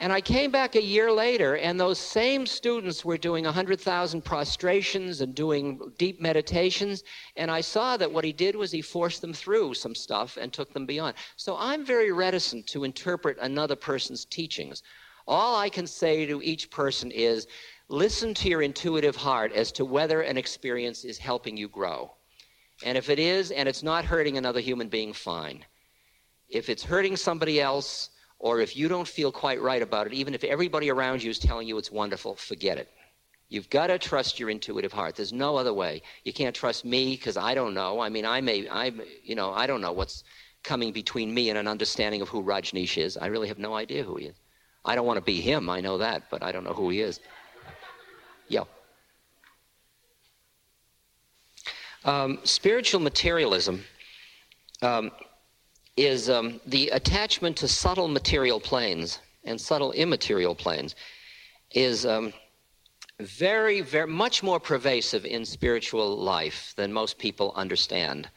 [0.00, 5.20] And I came back a year later, and those same students were doing 100,000 prostrations
[5.20, 7.04] and doing deep meditations.
[7.36, 10.52] And I saw that what he did was he forced them through some stuff and
[10.52, 11.14] took them beyond.
[11.36, 14.82] So I'm very reticent to interpret another person's teachings.
[15.26, 17.46] All I can say to each person is
[17.88, 22.12] listen to your intuitive heart as to whether an experience is helping you grow.
[22.84, 25.64] And if it is, and it's not hurting another human being, fine.
[26.48, 30.34] If it's hurting somebody else, or if you don't feel quite right about it, even
[30.34, 32.88] if everybody around you is telling you it's wonderful, forget it.
[33.48, 35.16] You've got to trust your intuitive heart.
[35.16, 36.02] There's no other way.
[36.24, 38.00] You can't trust me because I don't know.
[38.00, 38.92] I mean, I may, I,
[39.22, 40.24] you know, I don't know what's
[40.62, 43.16] coming between me and an understanding of who Rajneesh is.
[43.16, 44.36] I really have no idea who he is.
[44.84, 45.70] I don't want to be him.
[45.70, 47.20] I know that, but I don't know who he is.
[48.48, 48.64] Yeah.
[52.04, 53.84] Um, spiritual materialism.
[54.82, 55.10] Um,
[55.96, 60.94] is um, the attachment to subtle material planes and subtle immaterial planes
[61.70, 62.32] is um,
[63.20, 68.28] very, very much more pervasive in spiritual life than most people understand.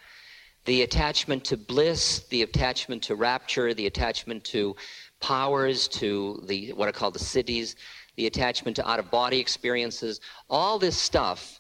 [0.66, 4.76] The attachment to bliss, the attachment to rapture, the attachment to
[5.20, 7.76] powers, to the what are called the siddhis,
[8.18, 11.60] the attachment to out of body experiences, all this stuff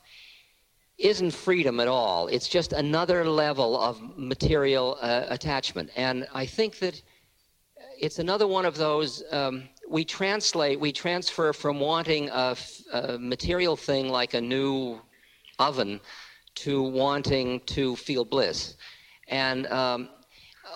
[0.98, 2.28] isn't freedom at all.
[2.28, 5.92] It's just another level of material uh, attachment.
[5.96, 7.02] And I think that
[8.00, 12.56] it's another one of those um, we translate, we transfer from wanting a,
[13.20, 15.00] material thing like a new
[15.60, 16.00] oven
[16.56, 18.76] to wanting to feel bliss.
[19.28, 20.10] And um,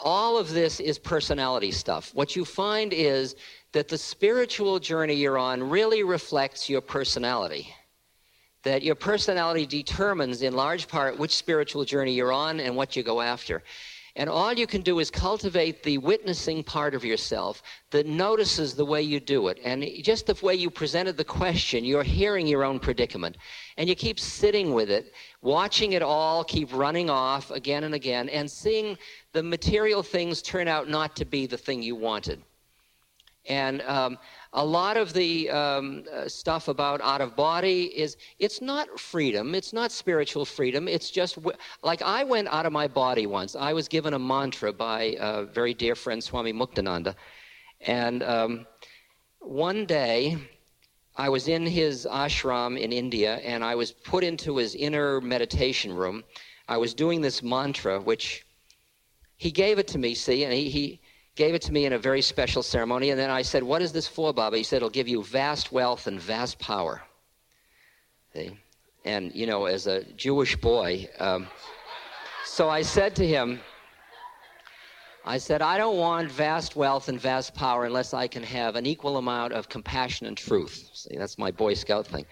[0.04, 2.12] all of this is personality stuff.
[2.14, 3.36] What you find is
[3.72, 7.74] that the spiritual journey you're on really reflects your personality
[8.63, 13.04] that your personality determines in large part which spiritual journey you're on and what you
[13.04, 13.63] go after.
[14.17, 18.84] And all you can do is cultivate the witnessing part of yourself that notices the
[18.84, 19.58] way you do it.
[19.63, 23.38] And just the way you presented the question, you're hearing your own predicament.
[23.78, 28.28] And you keep sitting with it, watching it all keep running off again and again,
[28.28, 28.97] and seeing
[29.32, 32.41] the material things turn out not to be the thing you wanted.
[33.48, 34.20] And um,
[34.54, 39.56] a lot of the um, uh, stuff about out of body is it's not freedom.
[39.56, 40.88] It's not spiritual freedom.
[40.88, 41.40] It's just
[41.82, 43.56] like i went out of my body once.
[43.56, 47.16] I was given a mantra by a very dear friend swami muktananda.
[47.82, 48.68] And um,
[49.40, 50.38] one day
[51.18, 55.94] i was in his ashram in india and i was put into his inner meditation
[55.94, 56.24] room.
[56.70, 58.46] I was doing this mantra which
[59.38, 61.02] he gave it to me see and he, he
[61.36, 63.10] gave it to me in a very special ceremony.
[63.10, 64.58] And then I said, What is this for, Baba?
[64.58, 67.02] He said, It'll give you vast wealth and vast power.
[68.34, 68.58] See?
[69.04, 71.48] And, you know, as a Jewish boy, um,
[72.46, 73.60] so I said to him,
[75.24, 78.86] I said, I don't want vast wealth and vast power unless I can have an
[78.86, 80.90] equal amount of compassion and truth.
[80.94, 82.26] See, that's my Boy Scout thing.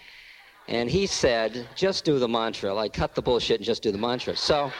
[0.68, 2.74] And he said, just do the mantra.
[2.74, 4.36] Like, cut the bullshit and just do the mantra.
[4.36, 4.72] So,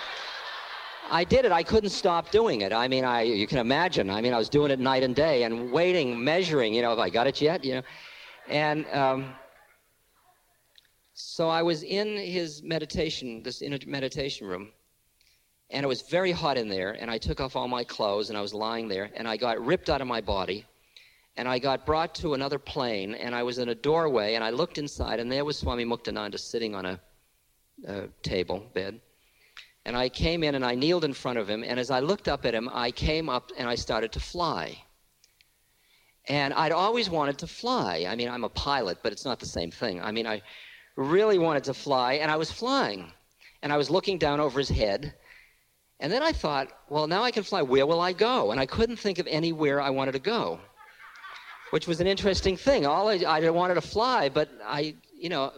[1.12, 1.52] I did it.
[1.52, 2.72] I couldn't stop doing it.
[2.72, 4.10] I mean, I you can imagine.
[4.10, 6.74] I mean, I was doing it night and day and waiting, measuring.
[6.74, 7.64] You know, have I got it yet?
[7.66, 7.82] You know,
[8.48, 9.34] and um,
[11.14, 14.70] so I was in his meditation, this in a meditation room,
[15.70, 16.92] and it was very hot in there.
[16.94, 19.64] And I took off all my clothes and I was lying there, and I got
[19.64, 20.66] ripped out of my body,
[21.38, 24.52] and I got brought to another plane, and I was in a doorway, and I
[24.52, 27.00] looked inside, and there was Swami Muktananda sitting on a,
[27.88, 29.02] a table, bed.
[29.90, 32.28] And I came in and I kneeled in front of him, and as I looked
[32.28, 34.78] up at him, I came up and I started to fly.
[36.28, 38.06] And I'd always wanted to fly.
[38.08, 40.00] I mean, I'm a pilot, but it's not the same thing.
[40.00, 40.44] I mean, I
[40.96, 43.12] really wanted to fly, and I was flying.
[43.64, 45.16] And I was looking down over his head.
[46.00, 47.64] And then I thought, well, now I can fly.
[47.64, 48.52] Where will I go?
[48.52, 50.60] And I couldn't think of anywhere I wanted to go,
[51.72, 52.86] which was an interesting thing.
[52.86, 55.52] All I, I wanted to fly, but I, you know,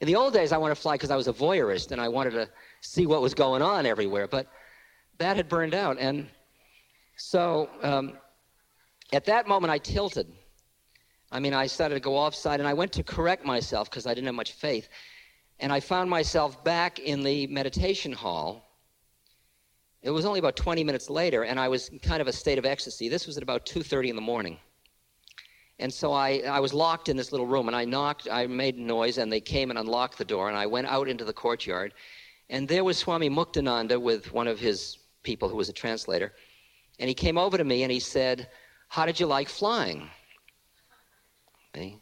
[0.00, 2.08] in the old days, I wanted to fly because I was a voyeurist and I
[2.08, 2.48] wanted to
[2.84, 4.28] see what was going on everywhere.
[4.28, 4.46] But
[5.18, 5.96] that had burned out.
[5.98, 6.28] And
[7.16, 8.18] so um,
[9.12, 10.30] at that moment, I tilted.
[11.32, 14.14] I mean, I started to go offside, and I went to correct myself because I
[14.14, 14.88] didn't have much faith.
[15.58, 18.62] And I found myself back in the meditation hall.
[20.02, 22.58] It was only about 20 minutes later, and I was in kind of a state
[22.58, 23.08] of ecstasy.
[23.08, 24.58] This was at about 2.30 in the morning.
[25.78, 28.76] And so I, I was locked in this little room, and I knocked, I made
[28.76, 31.32] a noise, and they came and unlocked the door, and I went out into the
[31.32, 31.94] courtyard.
[32.50, 36.32] And there was Swami Muktananda with one of his people who was a translator.
[36.98, 38.48] And he came over to me and he said,
[38.88, 40.08] How did you like flying?
[41.74, 41.98] Okay.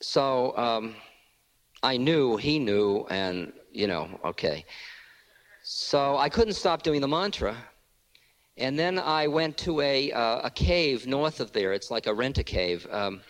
[0.00, 0.94] So um,
[1.82, 4.64] I knew, he knew, and, you know, okay.
[5.62, 7.56] So I couldn't stop doing the mantra.
[8.56, 11.72] And then I went to a, uh, a cave north of there.
[11.72, 12.86] It's like a rent a cave.
[12.90, 13.22] Um,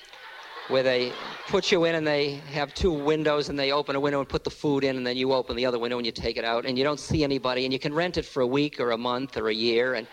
[0.69, 1.13] where they
[1.49, 4.45] put you in and they have two windows and they open a window and put
[4.45, 6.65] the food in and then you open the other window and you take it out
[6.65, 8.99] and you don't see anybody and you can rent it for a week or a
[8.99, 10.07] month or a year and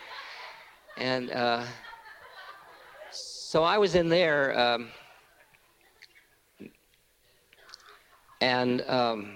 [0.97, 1.63] and uh,
[3.11, 4.89] so I was in there um,
[8.41, 9.35] and um,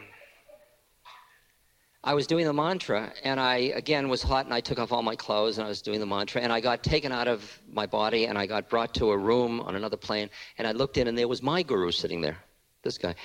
[2.05, 5.01] I was doing the mantra, and I again was hot, and I took off all
[5.01, 7.87] my clothes, and I was doing the mantra, and I got taken out of my
[7.87, 10.29] body, and I got brought to a room on another plane,
[10.59, 12.37] and I looked in, and there was my guru sitting there,
[12.83, 13.15] this guy,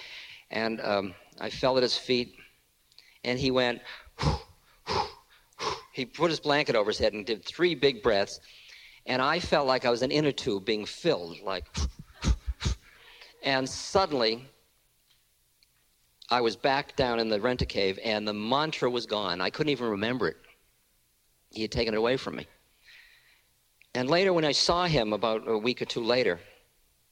[0.51, 2.37] and um, I fell at his feet,
[3.23, 3.83] and he went.
[5.93, 8.41] he put his blanket over his head and did three big breaths,
[9.05, 11.67] and I felt like I was an inner tube being filled, like.
[13.43, 14.49] and suddenly,
[16.31, 19.41] I was back down in the rent a cave and the mantra was gone.
[19.41, 20.37] I couldn't even remember it.
[21.51, 22.47] He had taken it away from me.
[23.95, 26.39] And later, when I saw him about a week or two later,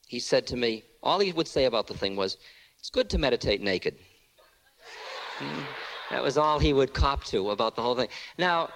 [0.06, 2.36] he said to me, all he would say about the thing was,
[2.78, 3.96] It's good to meditate naked.
[5.38, 5.62] Hmm.
[6.10, 8.08] That was all he would cop to about the whole thing.
[8.38, 8.70] Now,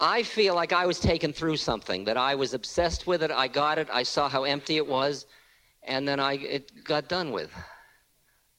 [0.00, 3.48] I feel like I was taken through something, that I was obsessed with it, I
[3.48, 5.26] got it, I saw how empty it was,
[5.82, 7.50] and then I, it got done with.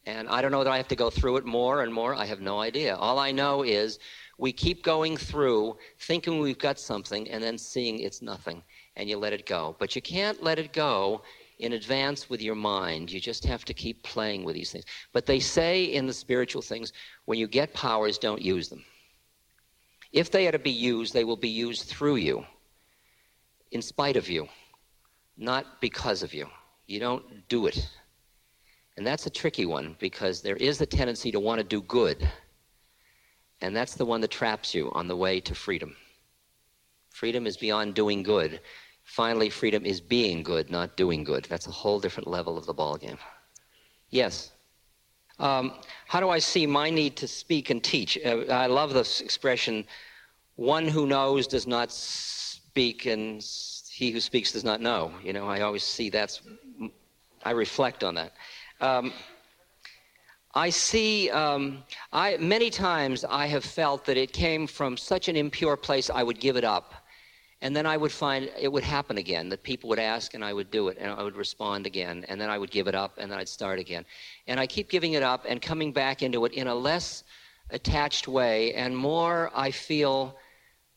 [0.10, 2.16] And I don't know that I have to go through it more and more.
[2.16, 2.96] I have no idea.
[2.96, 4.00] All I know is
[4.40, 8.64] we keep going through thinking we've got something and then seeing it's nothing
[8.96, 9.76] and you let it go.
[9.78, 11.22] But you can't let it go
[11.60, 13.12] in advance with your mind.
[13.12, 14.86] You just have to keep playing with these things.
[15.14, 16.92] But they say in the spiritual things,
[17.26, 18.84] when you get powers, don't use them.
[20.12, 22.46] If they are to be used, they will be used through you,
[23.72, 24.48] in spite of you,
[25.38, 26.48] not because of you.
[26.88, 27.88] You don't do it
[29.00, 32.30] and that's a tricky one because there is a tendency to want to do good.
[33.62, 35.96] And that's the one that traps you on the way to freedom.
[37.10, 38.60] Freedom is beyond doing good.
[39.06, 41.46] Finally, freedom is being good, not doing good.
[41.46, 43.18] That's a whole different level of the ballgame.
[44.10, 44.52] Yes.
[45.40, 45.76] Um,
[46.06, 48.18] how do I see my need to speak and teach?
[48.26, 49.86] Uh, I love this expression
[50.58, 53.42] one who knows does not speak, and
[53.90, 55.14] he who speaks does not know.
[55.24, 56.42] You know, I always see that's,
[57.46, 58.34] I reflect on that.
[58.82, 59.12] Um,
[60.56, 65.36] I see, um, I, many times I have felt that it came from such an
[65.36, 66.94] impure place I would give it up.
[67.62, 70.54] And then I would find it would happen again, that people would ask and I
[70.54, 72.26] would do it and I would respond again.
[72.30, 74.06] And then I would give it up and then I'd start again.
[74.48, 77.26] And I keep giving it up and coming back into it in a less
[77.70, 80.38] attached way and more I feel.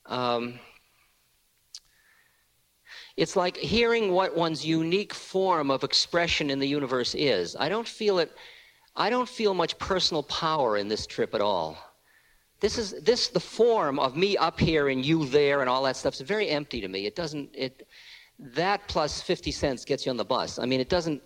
[0.06, 0.60] Um,
[3.16, 7.56] it's like hearing what one's unique form of expression in the universe is.
[7.58, 8.32] I don't feel it,
[8.96, 11.76] I don't feel much personal power in this trip at all.
[12.60, 15.96] This is this the form of me up here and you there and all that
[15.96, 17.06] stuff is very empty to me.
[17.06, 17.88] It doesn't it
[18.38, 20.58] that plus 50 cents gets you on the bus.
[20.58, 21.22] I mean, it doesn't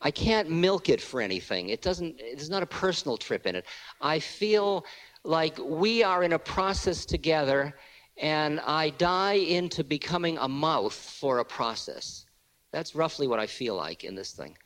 [0.00, 1.68] I can't milk it for anything.
[1.68, 3.66] It doesn't there's not a personal trip in it.
[4.00, 4.84] I feel
[5.22, 7.74] like we are in a process together
[8.16, 12.26] and I die into becoming a mouth for a process.
[12.70, 14.56] That's roughly what I feel like in this thing.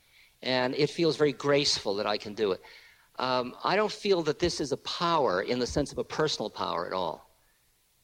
[0.43, 2.61] And it feels very graceful that I can do it.
[3.19, 6.49] Um, I don't feel that this is a power in the sense of a personal
[6.49, 7.29] power at all.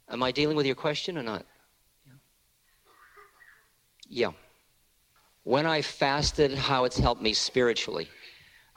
[0.09, 1.47] Am I dealing with your question or not?
[4.09, 4.33] Yeah.
[5.45, 8.09] When I fasted, how it's helped me spiritually.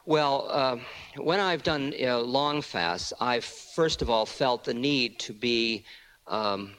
[0.05, 0.77] Well, uh,
[1.17, 5.33] when I've done you know, long fasts, I've first of all felt the need to
[5.33, 5.83] be
[6.27, 6.73] um,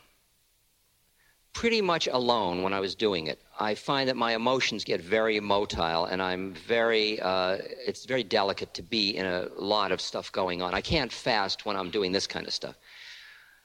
[1.53, 3.41] pretty much alone when I was doing it.
[3.59, 8.75] I find that my emotions get very motile, and I'm very, uh, it's very delicate
[8.75, 10.75] to be in a lot of stuff going on.
[10.75, 12.77] I can't fast when I'm doing this kind of stuff.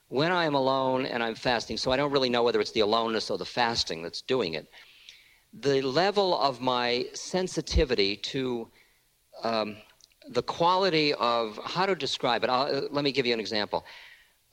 [0.08, 2.82] When I am alone and I'm fasting, so I don't really know whether it's the
[2.82, 4.68] aloneness or the fasting that's doing it,
[5.54, 8.68] the level of my sensitivity to
[9.44, 9.78] um,
[10.30, 12.50] the quality of how to describe it.
[12.50, 13.86] I'll, let me give you an example.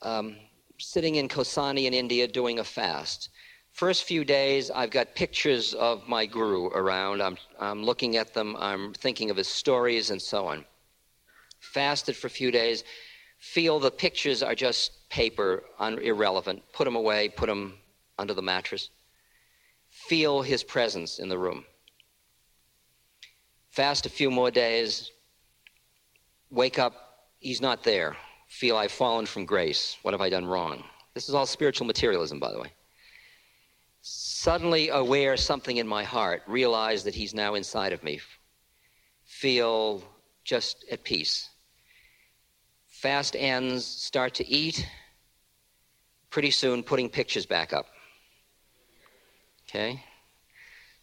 [0.03, 0.37] Um,
[0.81, 3.29] sitting in Kausani in India doing a fast.
[3.73, 7.23] First few days, I've got pictures of my guru around.
[7.23, 10.65] I'm, I'm looking at them, I'm thinking of his stories and so on.
[11.61, 12.85] Fasted for a few days,
[13.39, 16.63] feel the pictures are just paper, un- irrelevant.
[16.73, 17.75] Put them away, put them
[18.19, 18.91] under the mattress.
[19.91, 21.65] Feel his presence in the room.
[23.71, 25.11] Fast a few more days,
[26.51, 26.95] wake up,
[27.39, 28.17] he's not there.
[28.51, 29.97] Feel I've fallen from grace.
[30.03, 30.83] What have I done wrong?
[31.15, 32.73] This is all spiritual materialism, by the way.
[34.03, 38.21] Suddenly aware something in my heart, realize that he's now inside of me.
[39.25, 40.03] Feel
[40.43, 41.49] just at peace.
[42.89, 44.85] Fast ends, start to eat.
[46.31, 47.87] Pretty soon, putting pictures back up.
[49.69, 50.03] Okay?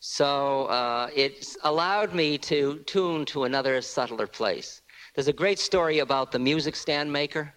[0.01, 4.81] So uh, it's allowed me to tune to another subtler place.
[5.17, 7.51] There's a great story about the music stand maker,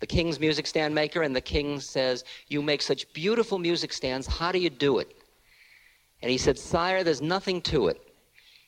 [0.00, 4.26] the king's music stand maker, and the king says, You make such beautiful music stands.
[4.26, 5.14] How do you do it?
[6.20, 8.00] And he said, Sire, there's nothing to it.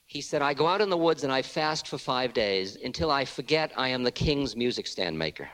[0.07, 3.11] He said, I go out in the woods and I fast for five days until
[3.11, 5.51] I forget I am the king's music stand maker.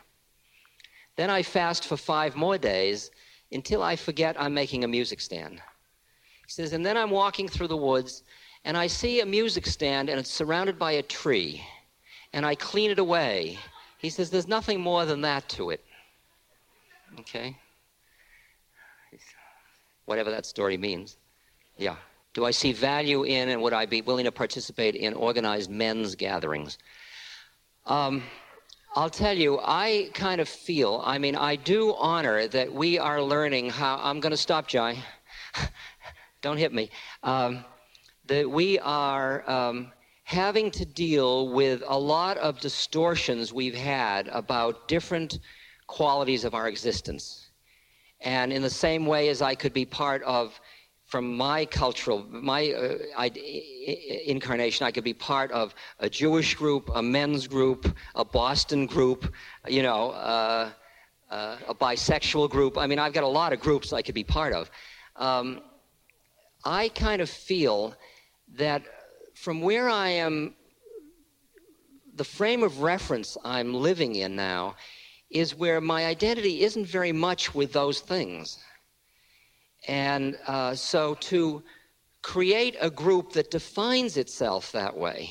[1.16, 3.10] Then I fast for five more days
[3.50, 5.54] until I forget I'm making a music stand.
[5.54, 8.24] He says, and then I'm walking through the woods
[8.66, 11.64] and I see a music stand and it's surrounded by a tree
[12.32, 13.58] and I clean it away.
[13.98, 15.84] He says, There's nothing more than that to it.
[17.20, 17.56] Okay?
[20.06, 21.16] Whatever that story means.
[21.76, 21.96] Yeah.
[22.34, 26.14] Do I see value in and would I be willing to participate in organized men's
[26.14, 26.78] gatherings?
[27.86, 28.22] Um,
[28.94, 33.22] I'll tell you, I kind of feel, I mean, I do honor that we are
[33.22, 33.98] learning how.
[34.02, 34.98] I'm going to stop, Jai.
[36.42, 36.90] Don't hit me.
[37.22, 37.64] Um,
[38.26, 39.48] that we are.
[39.50, 39.92] Um,
[40.32, 45.38] having to deal with a lot of distortions we've had about different
[45.86, 47.50] qualities of our existence.
[48.22, 50.58] And in the same way as I could be part of,
[51.04, 53.26] from my cultural, my uh, I,
[54.24, 59.34] incarnation, I could be part of a Jewish group, a men's group, a Boston group,
[59.68, 60.70] you know, uh,
[61.30, 62.78] uh, a bisexual group.
[62.78, 64.70] I mean, I've got a lot of groups I could be part of.
[65.16, 65.60] Um,
[66.64, 67.94] I kind of feel
[68.54, 68.82] that
[69.42, 70.54] from where I am,
[72.14, 74.76] the frame of reference I'm living in now
[75.30, 78.58] is where my identity isn't very much with those things.
[79.88, 81.60] And uh, so to
[82.22, 85.30] create a group that defines itself that way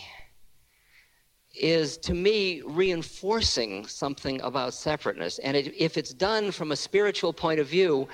[1.56, 5.40] is to me reinforcing something about separateness.
[5.40, 8.10] And it, if it's done from a spiritual point of view,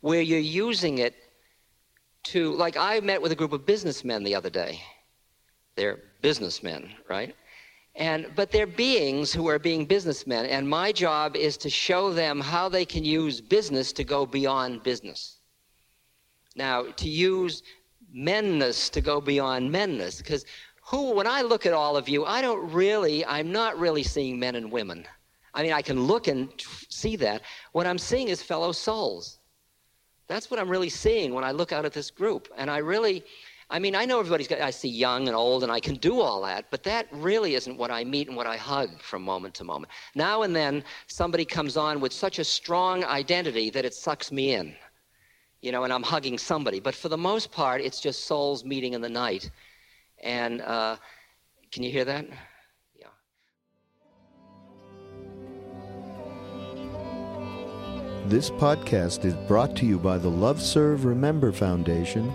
[0.00, 1.16] where you're using it
[2.26, 4.80] to, like I met with a group of businessmen the other day
[5.80, 7.34] they're businessmen, right?
[7.94, 12.38] And, but they're beings who are being businessmen, and my job is to show them
[12.38, 15.38] how they can use business to go beyond business.
[16.54, 17.62] Now, to use
[18.14, 20.44] menness to go beyond menness, because
[20.84, 24.38] who, when I look at all of you, I don't really, I'm not really seeing
[24.38, 25.06] men and women.
[25.54, 26.48] I mean, I can look and
[26.90, 27.40] see that.
[27.72, 29.38] What I'm seeing is fellow souls.
[30.28, 32.48] That's what I'm really seeing when I look out at this group.
[32.56, 33.24] And I really,
[33.72, 36.20] I mean, I know everybody's got, I see young and old and I can do
[36.20, 39.54] all that, but that really isn't what I meet and what I hug from moment
[39.54, 39.92] to moment.
[40.16, 44.54] Now and then, somebody comes on with such a strong identity that it sucks me
[44.54, 44.74] in,
[45.60, 46.80] you know, and I'm hugging somebody.
[46.80, 49.52] But for the most part, it's just souls meeting in the night.
[50.18, 50.96] And uh,
[51.70, 52.26] can you hear that?
[52.98, 53.06] Yeah.
[58.26, 62.34] This podcast is brought to you by the Love Serve Remember Foundation